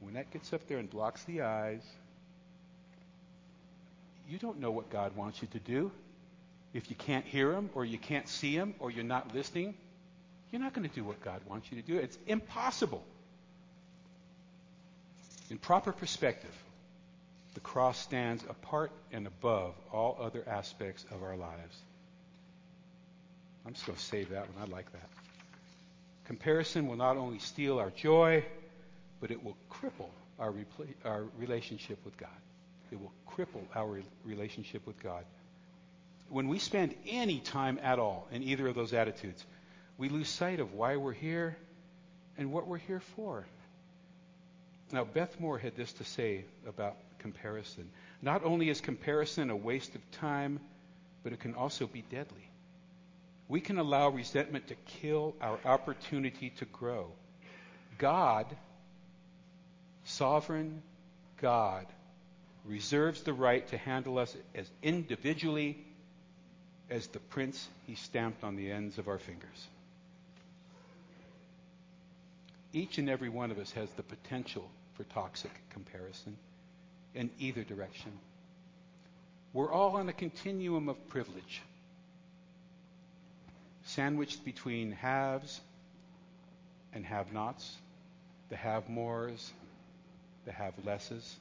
[0.00, 1.82] When that gets up there and blocks the eyes,
[4.28, 5.90] you don't know what God wants you to do.
[6.74, 9.74] If you can't hear Him, or you can't see Him, or you're not listening,
[10.52, 11.96] you're not going to do what God wants you to do.
[11.96, 13.02] It's impossible.
[15.50, 16.54] In proper perspective,
[17.54, 21.76] the cross stands apart and above all other aspects of our lives.
[23.66, 24.68] I'm just going to save that one.
[24.68, 25.08] I like that.
[26.26, 28.44] Comparison will not only steal our joy,
[29.20, 30.52] but it will cripple our,
[31.04, 32.30] our relationship with God.
[32.90, 35.24] It will cripple our re- relationship with God.
[36.28, 39.44] When we spend any time at all in either of those attitudes,
[40.02, 41.56] we lose sight of why we're here
[42.36, 43.46] and what we're here for.
[44.90, 47.88] Now, Beth Moore had this to say about comparison.
[48.20, 50.58] Not only is comparison a waste of time,
[51.22, 52.48] but it can also be deadly
[53.52, 57.08] we can allow resentment to kill our opportunity to grow.
[57.98, 58.46] God,
[60.04, 60.82] sovereign
[61.38, 61.84] God,
[62.64, 65.84] reserves the right to handle us as individually
[66.88, 69.68] as the prints he stamped on the ends of our fingers.
[72.72, 76.36] Each and every one of us has the potential for toxic comparison
[77.14, 78.12] in either direction.
[79.52, 81.62] We're all on a continuum of privilege
[83.84, 85.60] sandwiched between haves
[86.94, 87.76] and have nots,
[88.48, 89.52] the have mores,
[90.44, 91.36] the have lesses.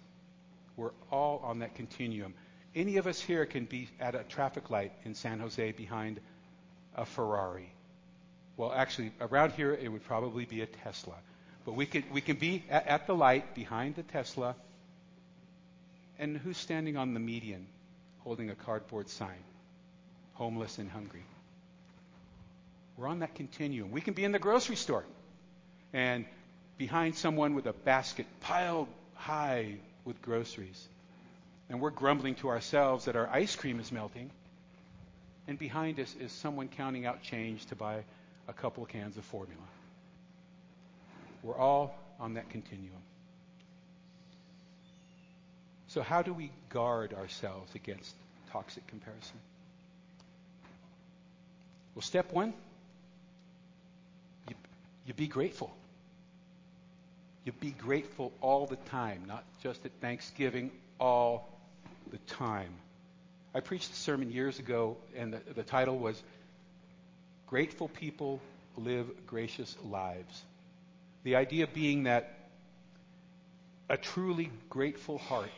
[0.75, 2.33] We're all on that continuum.
[2.75, 6.19] Any of us here can be at a traffic light in San Jose behind
[6.95, 7.69] a Ferrari.
[8.61, 11.15] Well, actually, around here it would probably be a Tesla.
[11.65, 14.55] But we, could, we can be at, at the light behind the Tesla
[16.19, 17.65] And who's standing on the median
[18.19, 19.43] holding a cardboard sign?
[20.33, 21.23] Homeless and hungry.
[22.97, 23.89] We're on that continuum.
[23.89, 25.05] We can be in the grocery store
[25.91, 26.25] and
[26.77, 30.87] behind someone with a basket piled high with groceries.
[31.67, 34.29] And we're grumbling to ourselves that our ice cream is melting.
[35.47, 38.03] And behind us is someone counting out change to buy
[38.47, 39.61] a couple of cans of formula.
[41.43, 43.01] We're all on that continuum.
[45.87, 48.15] So, how do we guard ourselves against
[48.51, 49.35] toxic comparison?
[51.95, 52.53] Well, step one,
[54.47, 54.55] you,
[55.05, 55.75] you be grateful.
[57.43, 61.49] You be grateful all the time, not just at Thanksgiving, all
[62.11, 62.71] the time.
[63.53, 66.21] I preached a sermon years ago, and the, the title was
[67.51, 68.39] Grateful People
[68.77, 70.43] Live Gracious Lives.
[71.23, 72.33] The idea being that
[73.89, 75.51] a truly grateful heart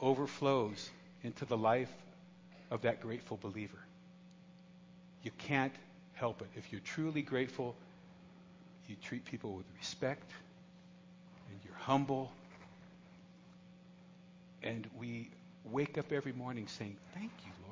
[0.00, 0.88] overflows
[1.24, 1.90] into the life
[2.70, 3.80] of that grateful believer.
[5.24, 5.74] You can't
[6.12, 6.48] help it.
[6.54, 7.74] If you're truly grateful,
[8.86, 10.30] you treat people with respect,
[11.50, 12.30] and you're humble,
[14.62, 15.28] and we
[15.64, 17.69] wake up every morning saying, Thank you, Lord.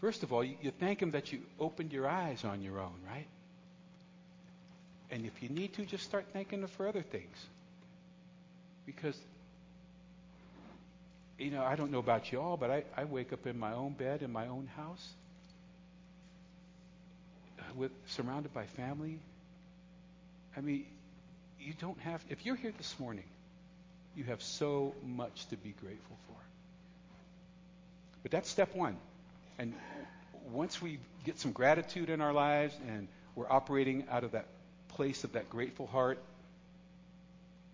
[0.00, 3.26] First of all, you, thank Him that you opened your eyes on your own, right?
[5.10, 7.36] And if you need to, just start thanking Him for other things.
[8.86, 9.16] Because,
[11.38, 13.72] you know, I don't know about you all, but I, I wake up in my
[13.72, 15.08] own bed, in my own house,
[17.58, 19.18] uh, with surrounded by family.
[20.56, 20.84] I mean,
[21.60, 23.24] you don't have, if you're here this morning,
[24.16, 26.36] you have so much to be grateful for.
[28.22, 28.96] But that's step one.
[29.58, 29.74] And
[30.52, 34.46] once we get some gratitude in our lives and we're operating out of that
[34.88, 36.18] place of that grateful heart,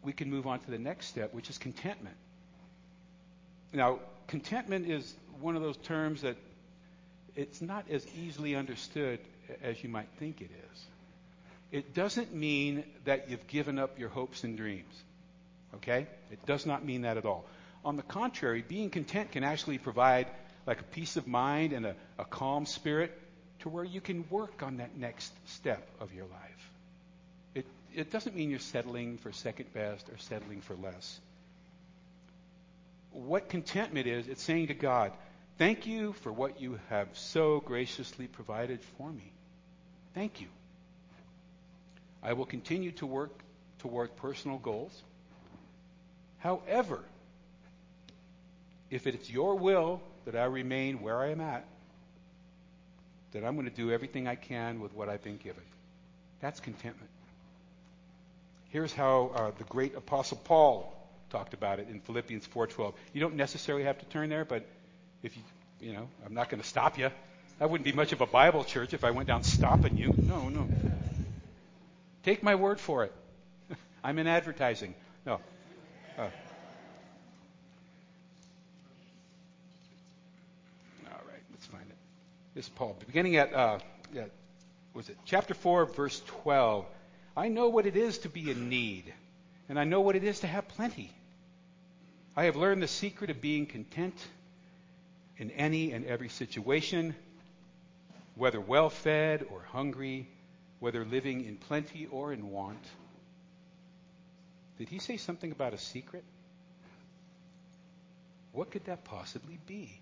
[0.02, 2.16] we can move on to the next step, which is contentment.
[3.72, 6.36] Now, contentment is one of those terms that
[7.36, 9.20] it's not as easily understood
[9.62, 10.84] as you might think it is.
[11.72, 14.92] It doesn't mean that you've given up your hopes and dreams.
[15.76, 16.06] Okay?
[16.32, 17.44] It does not mean that at all.
[17.84, 20.26] On the contrary, being content can actually provide
[20.66, 23.18] like a peace of mind and a, a calm spirit
[23.60, 26.70] to where you can work on that next step of your life.
[27.54, 31.20] It, it doesn't mean you're settling for second best or settling for less.
[33.12, 35.12] What contentment is, it's saying to God,
[35.60, 39.30] Thank you for what you have so graciously provided for me.
[40.14, 40.46] Thank you.
[42.22, 43.42] I will continue to work
[43.78, 45.02] toward personal goals.
[46.38, 47.04] However,
[48.88, 51.64] if it's your will that I remain where I am at,
[53.32, 55.62] that I'm going to do everything I can with what I've been given.
[56.40, 57.10] That's contentment.
[58.70, 60.96] Here's how uh, the great apostle Paul
[61.30, 62.94] talked about it in Philippians 4:12.
[63.12, 64.64] You don't necessarily have to turn there, but
[65.22, 65.42] if you,
[65.80, 67.10] you know, I'm not going to stop you.
[67.58, 70.14] That wouldn't be much of a Bible church if I went down stopping you.
[70.16, 70.66] No, no.
[72.22, 73.12] Take my word for it.
[74.04, 74.94] I'm in advertising.
[75.26, 75.40] No.
[76.18, 76.28] Uh, all
[81.28, 81.88] right, let's find it.
[81.88, 82.96] This is Paul.
[83.06, 83.78] Beginning at, uh,
[84.12, 84.24] yeah,
[84.92, 86.84] was it chapter 4, verse 12.
[87.36, 89.12] I know what it is to be in need,
[89.68, 91.12] and I know what it is to have plenty.
[92.36, 94.14] I have learned the secret of being content
[95.36, 97.14] in any and every situation,
[98.34, 100.28] whether well fed or hungry,
[100.80, 102.84] whether living in plenty or in want.
[104.78, 106.24] Did he say something about a secret?
[108.52, 110.00] What could that possibly be?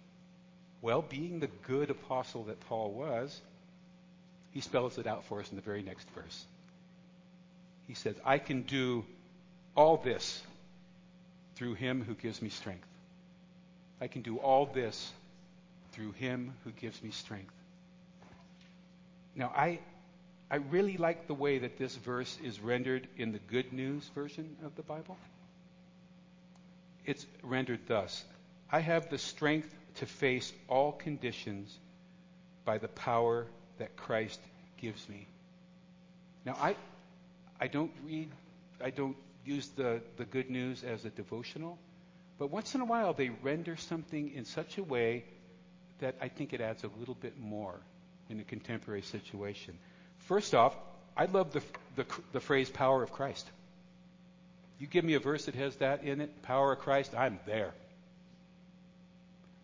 [0.81, 3.41] Well, being the good apostle that Paul was,
[4.53, 6.45] he spells it out for us in the very next verse.
[7.87, 9.05] He says, I can do
[9.75, 10.43] all this
[11.57, 12.87] through him who gives me strength.
[14.01, 15.13] I can do all this
[15.93, 17.53] through him who gives me strength.
[19.35, 19.81] Now, I,
[20.51, 24.57] I really like the way that this verse is rendered in the Good News version
[24.65, 25.17] of the Bible.
[27.05, 28.25] It's rendered thus
[28.71, 31.77] I have the strength to face all conditions
[32.65, 33.47] by the power
[33.79, 34.41] that Christ
[34.81, 35.27] gives me.
[36.45, 36.77] Now, I,
[37.61, 38.31] I don't read,
[38.83, 41.79] I don't use the, the Good News as a devotional,
[42.39, 45.25] but once in a while they render something in such a way
[45.99, 47.75] that I think it adds a little bit more
[48.29, 49.79] in a contemporary situation.
[50.19, 50.77] First off,
[51.17, 51.63] I love the,
[51.97, 53.49] the, the phrase power of Christ.
[54.79, 57.73] You give me a verse that has that in it, power of Christ, I'm there.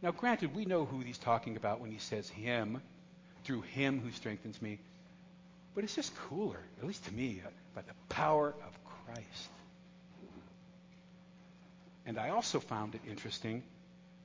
[0.05, 2.83] Now, granted, we know who he's talking about when he says him,
[3.45, 4.79] through him who strengthens me.
[5.75, 9.49] But it's just cooler, at least to me, uh, by the power of Christ.
[12.05, 13.63] And I also found it interesting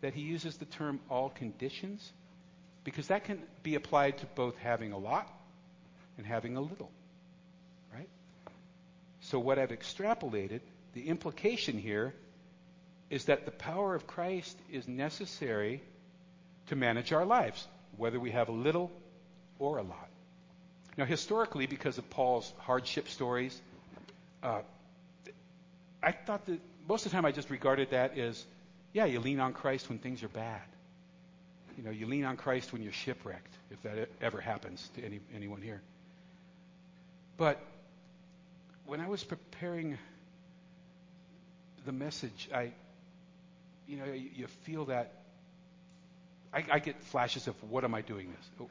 [0.02, 2.12] that he uses the term all conditions
[2.84, 5.32] because that can be applied to both having a lot
[6.18, 6.92] and having a little.
[7.94, 8.10] Right?
[9.22, 10.60] So, what I've extrapolated,
[10.94, 12.14] the implication here
[13.10, 15.82] is that the power of Christ is necessary
[16.68, 18.91] to manage our lives, whether we have a little
[19.57, 20.10] or a lot.
[20.97, 23.60] Now, historically, because of Paul's hardship stories,
[24.43, 24.62] uh,
[26.03, 28.45] I thought that most of the time I just regarded that as,
[28.93, 30.62] yeah, you lean on Christ when things are bad.
[31.78, 35.20] You know, you lean on Christ when you're shipwrecked, if that ever happens to any,
[35.34, 35.82] anyone here.
[37.38, 37.62] But
[38.86, 39.97] when I was preparing
[41.86, 42.72] the message, I,
[43.90, 45.14] you know, you, you feel that.
[46.54, 48.50] I, I, get flashes of what am I doing this?
[48.62, 48.70] Oh,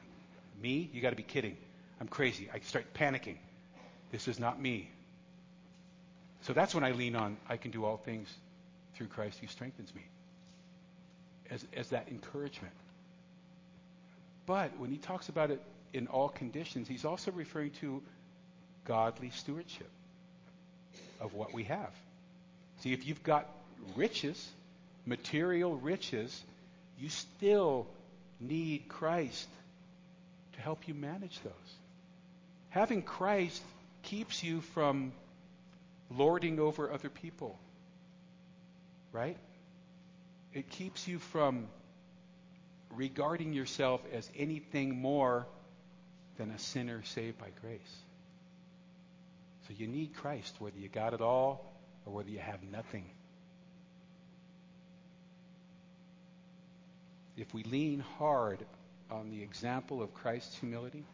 [0.61, 0.89] me?
[0.93, 1.57] You got to be kidding.
[1.99, 2.49] I'm crazy.
[2.53, 3.37] I start panicking.
[4.11, 4.89] This is not me.
[6.41, 8.33] So that's when I lean on I can do all things
[8.95, 10.05] through Christ who strengthens me.
[11.51, 12.73] As, as that encouragement.
[14.45, 15.61] But when he talks about it
[15.93, 18.01] in all conditions, he's also referring to
[18.85, 19.89] godly stewardship
[21.19, 21.91] of what we have.
[22.81, 23.49] See, if you've got
[23.95, 24.49] riches,
[25.05, 26.43] material riches,
[26.99, 27.87] you still
[28.39, 29.47] need Christ
[30.53, 31.53] to help you manage those.
[32.69, 33.61] Having Christ
[34.03, 35.11] keeps you from
[36.09, 37.57] lording over other people.
[39.11, 39.37] Right?
[40.53, 41.67] It keeps you from
[42.95, 45.45] regarding yourself as anything more
[46.37, 47.95] than a sinner saved by grace.
[49.67, 51.71] So you need Christ, whether you got it all
[52.05, 53.05] or whether you have nothing.
[57.39, 58.65] If we lean hard
[59.09, 61.05] on the example of Christ's humility,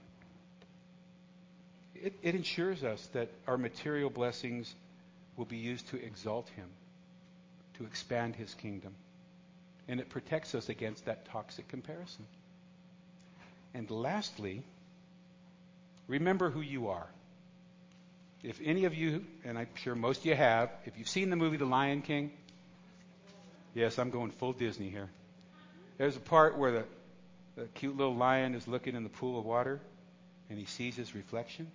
[1.93, 4.73] it, it ensures us that our material blessings
[5.37, 6.67] will be used to exalt him,
[7.77, 8.95] to expand his kingdom.
[9.87, 12.25] And it protects us against that toxic comparison.
[13.75, 14.63] And lastly,
[16.07, 17.07] remember who you are.
[18.41, 21.35] If any of you, and I'm sure most of you have, if you've seen the
[21.35, 22.31] movie The Lion King,
[23.75, 25.09] yes, I'm going full Disney here.
[25.97, 26.83] There's a part where the,
[27.55, 29.79] the cute little lion is looking in the pool of water
[30.49, 31.71] and he sees his reflection.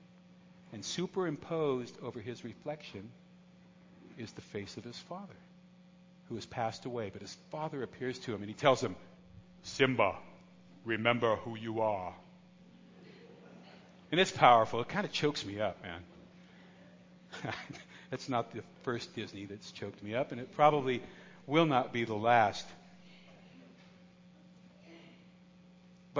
[0.72, 3.10] And superimposed over his reflection
[4.18, 5.34] is the face of his father,
[6.28, 7.10] who has passed away.
[7.12, 8.94] But his father appears to him and he tells him,
[9.62, 10.14] Simba,
[10.84, 12.14] remember who you are.
[14.12, 14.80] And it's powerful.
[14.80, 16.02] It kind of chokes me up, man.
[18.10, 21.02] that's not the first Disney that's choked me up, and it probably
[21.46, 22.66] will not be the last.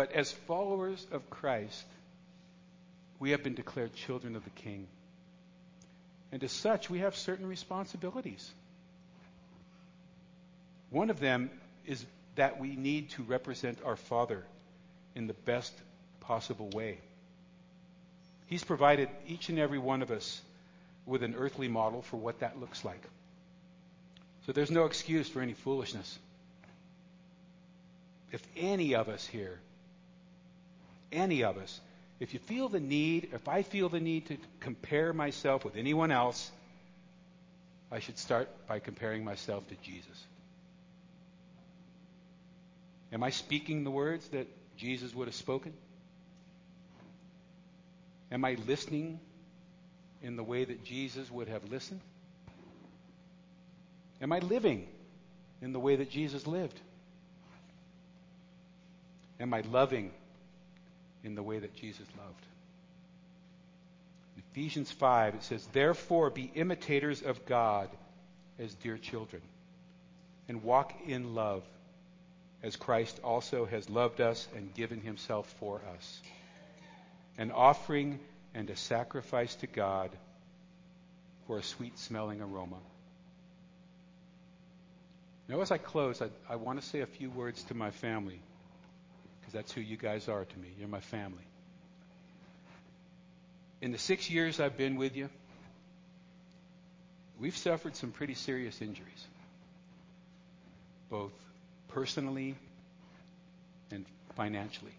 [0.00, 1.84] But as followers of Christ,
[3.18, 4.86] we have been declared children of the King.
[6.32, 8.50] And as such, we have certain responsibilities.
[10.88, 11.50] One of them
[11.84, 14.42] is that we need to represent our Father
[15.14, 15.74] in the best
[16.20, 16.96] possible way.
[18.46, 20.40] He's provided each and every one of us
[21.04, 23.02] with an earthly model for what that looks like.
[24.46, 26.18] So there's no excuse for any foolishness.
[28.32, 29.60] If any of us here,
[31.12, 31.80] any of us,
[32.18, 36.10] if you feel the need, if I feel the need to compare myself with anyone
[36.10, 36.50] else,
[37.90, 40.26] I should start by comparing myself to Jesus.
[43.12, 44.46] Am I speaking the words that
[44.76, 45.72] Jesus would have spoken?
[48.30, 49.18] Am I listening
[50.22, 52.00] in the way that Jesus would have listened?
[54.22, 54.86] Am I living
[55.62, 56.78] in the way that Jesus lived?
[59.40, 60.12] Am I loving
[61.24, 62.46] in the way that Jesus loved.
[64.36, 67.88] In Ephesians 5, it says, Therefore be imitators of God
[68.58, 69.42] as dear children,
[70.48, 71.62] and walk in love,
[72.62, 76.20] as Christ also has loved us and given himself for us,
[77.38, 78.18] an offering
[78.54, 80.10] and a sacrifice to God
[81.46, 82.76] for a sweet smelling aroma.
[85.48, 88.40] Now, as I close, I, I want to say a few words to my family
[89.50, 90.68] because that's who you guys are to me.
[90.78, 91.42] You're my family.
[93.80, 95.28] In the six years I've been with you,
[97.40, 99.26] we've suffered some pretty serious injuries,
[101.08, 101.32] both
[101.88, 102.54] personally
[103.90, 104.04] and
[104.36, 104.92] financially.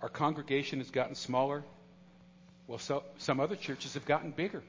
[0.00, 1.64] Our congregation has gotten smaller.
[2.68, 4.62] Well, so, some other churches have gotten bigger.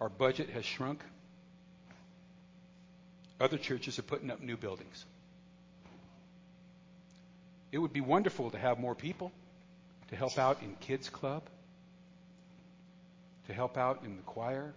[0.00, 1.00] Our budget has shrunk.
[3.40, 5.04] Other churches are putting up new buildings.
[7.72, 9.32] It would be wonderful to have more people
[10.08, 11.42] to help out in kids club,
[13.46, 14.72] to help out in the choir,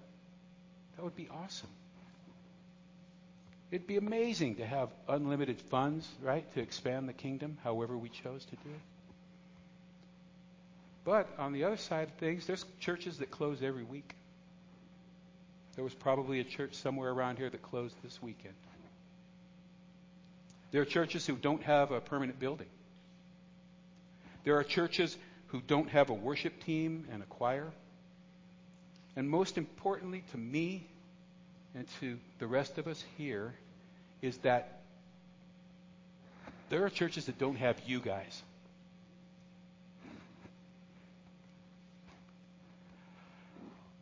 [0.95, 1.69] that would be awesome.
[3.71, 8.43] It'd be amazing to have unlimited funds, right, to expand the kingdom however we chose
[8.45, 8.81] to do it.
[11.05, 14.13] But on the other side of things, there's churches that close every week.
[15.79, 18.53] There was probably a church somewhere around here that closed this weekend.
[20.71, 22.67] There are churches who don't have a permanent building.
[24.43, 25.15] There are churches
[25.47, 27.71] who don't have a worship team and a choir.
[29.15, 30.85] And most importantly to me
[31.73, 33.53] and to the rest of us here
[34.21, 34.81] is that
[36.67, 38.43] there are churches that don't have you guys.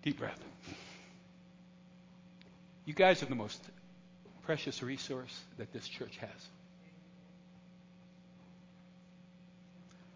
[0.02, 0.40] Deep breath.
[2.88, 3.62] You guys are the most
[4.44, 6.48] precious resource that this church has.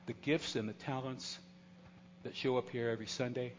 [0.05, 1.37] The gifts and the talents
[2.23, 3.51] that show up here every Sunday,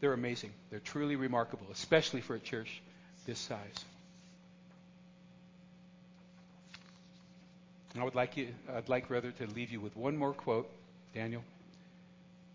[0.00, 0.52] they're amazing.
[0.70, 2.80] They're truly remarkable, especially for a church
[3.26, 3.84] this size.
[7.92, 10.70] And I would like you, I'd like rather to leave you with one more quote,
[11.12, 11.42] Daniel.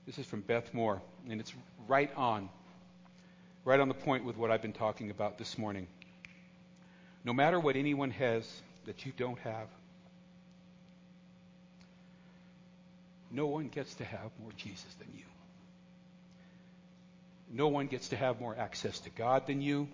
[0.06, 1.54] This is from Beth Moore, and it's
[1.90, 2.48] right on,
[3.70, 5.86] right on the point with what I've been talking about this morning.
[7.24, 8.44] No matter what anyone has
[8.88, 9.68] that you don't have,
[13.30, 15.26] no one gets to have more Jesus than you.
[17.52, 19.88] No one gets to have more access to God than you.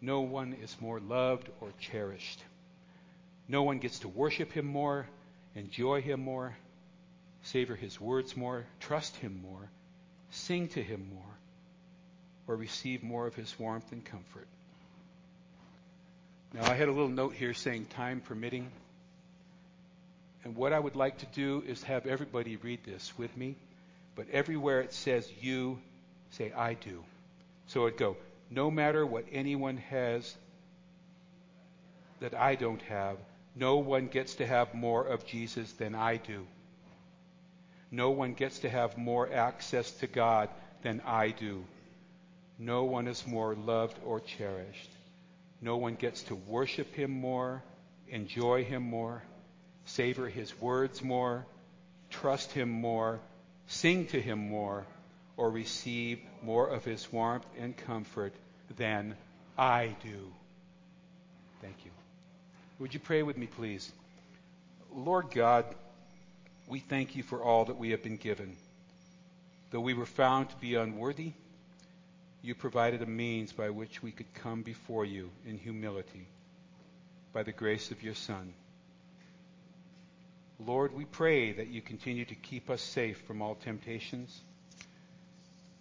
[0.00, 2.42] No one is more loved or cherished.
[3.46, 5.06] No one gets to worship Him more,
[5.54, 6.56] enjoy Him more,
[7.42, 9.68] savor His words more, trust Him more,
[10.30, 11.34] sing to Him more,
[12.46, 14.46] or receive more of His warmth and comfort.
[16.52, 18.70] Now, I had a little note here saying time permitting.
[20.44, 23.56] And what I would like to do is have everybody read this with me.
[24.14, 25.80] But everywhere it says you,
[26.30, 27.02] say I do.
[27.66, 28.16] So it'd go,
[28.50, 30.36] no matter what anyone has
[32.20, 33.16] that I don't have,
[33.56, 36.46] no one gets to have more of Jesus than I do.
[37.90, 40.48] No one gets to have more access to God
[40.82, 41.64] than I do.
[42.58, 44.90] No one is more loved or cherished.
[45.60, 47.62] No one gets to worship Him more,
[48.08, 49.22] enjoy Him more,
[49.86, 51.46] savor His words more,
[52.10, 53.20] trust Him more,
[53.66, 54.86] sing to Him more,
[55.36, 58.32] or receive more of His warmth and comfort
[58.76, 59.16] than
[59.58, 60.32] I do.
[61.60, 61.90] Thank you.
[62.78, 63.90] Would you pray with me, please?
[64.94, 65.64] Lord God,
[66.68, 68.56] we thank you for all that we have been given.
[69.70, 71.32] Though we were found to be unworthy,
[72.44, 76.26] you provided a means by which we could come before you in humility
[77.32, 78.52] by the grace of your Son.
[80.60, 84.38] Lord, we pray that you continue to keep us safe from all temptations,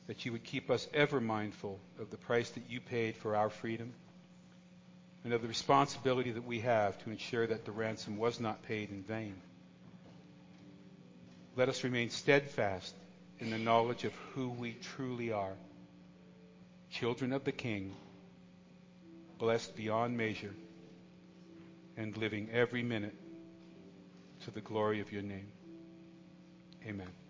[0.08, 3.50] that you would keep us ever mindful of the price that you paid for our
[3.50, 3.92] freedom
[5.26, 8.90] and of the responsibility that we have to ensure that the ransom was not paid
[8.90, 9.36] in vain.
[11.58, 12.96] Let us remain steadfast
[13.40, 15.56] in the knowledge of who we truly are
[16.94, 17.92] children of the King,
[19.40, 20.54] blessed beyond measure,
[21.98, 23.16] and living every minute
[24.46, 25.52] to the glory of your name.
[26.88, 27.23] Amen.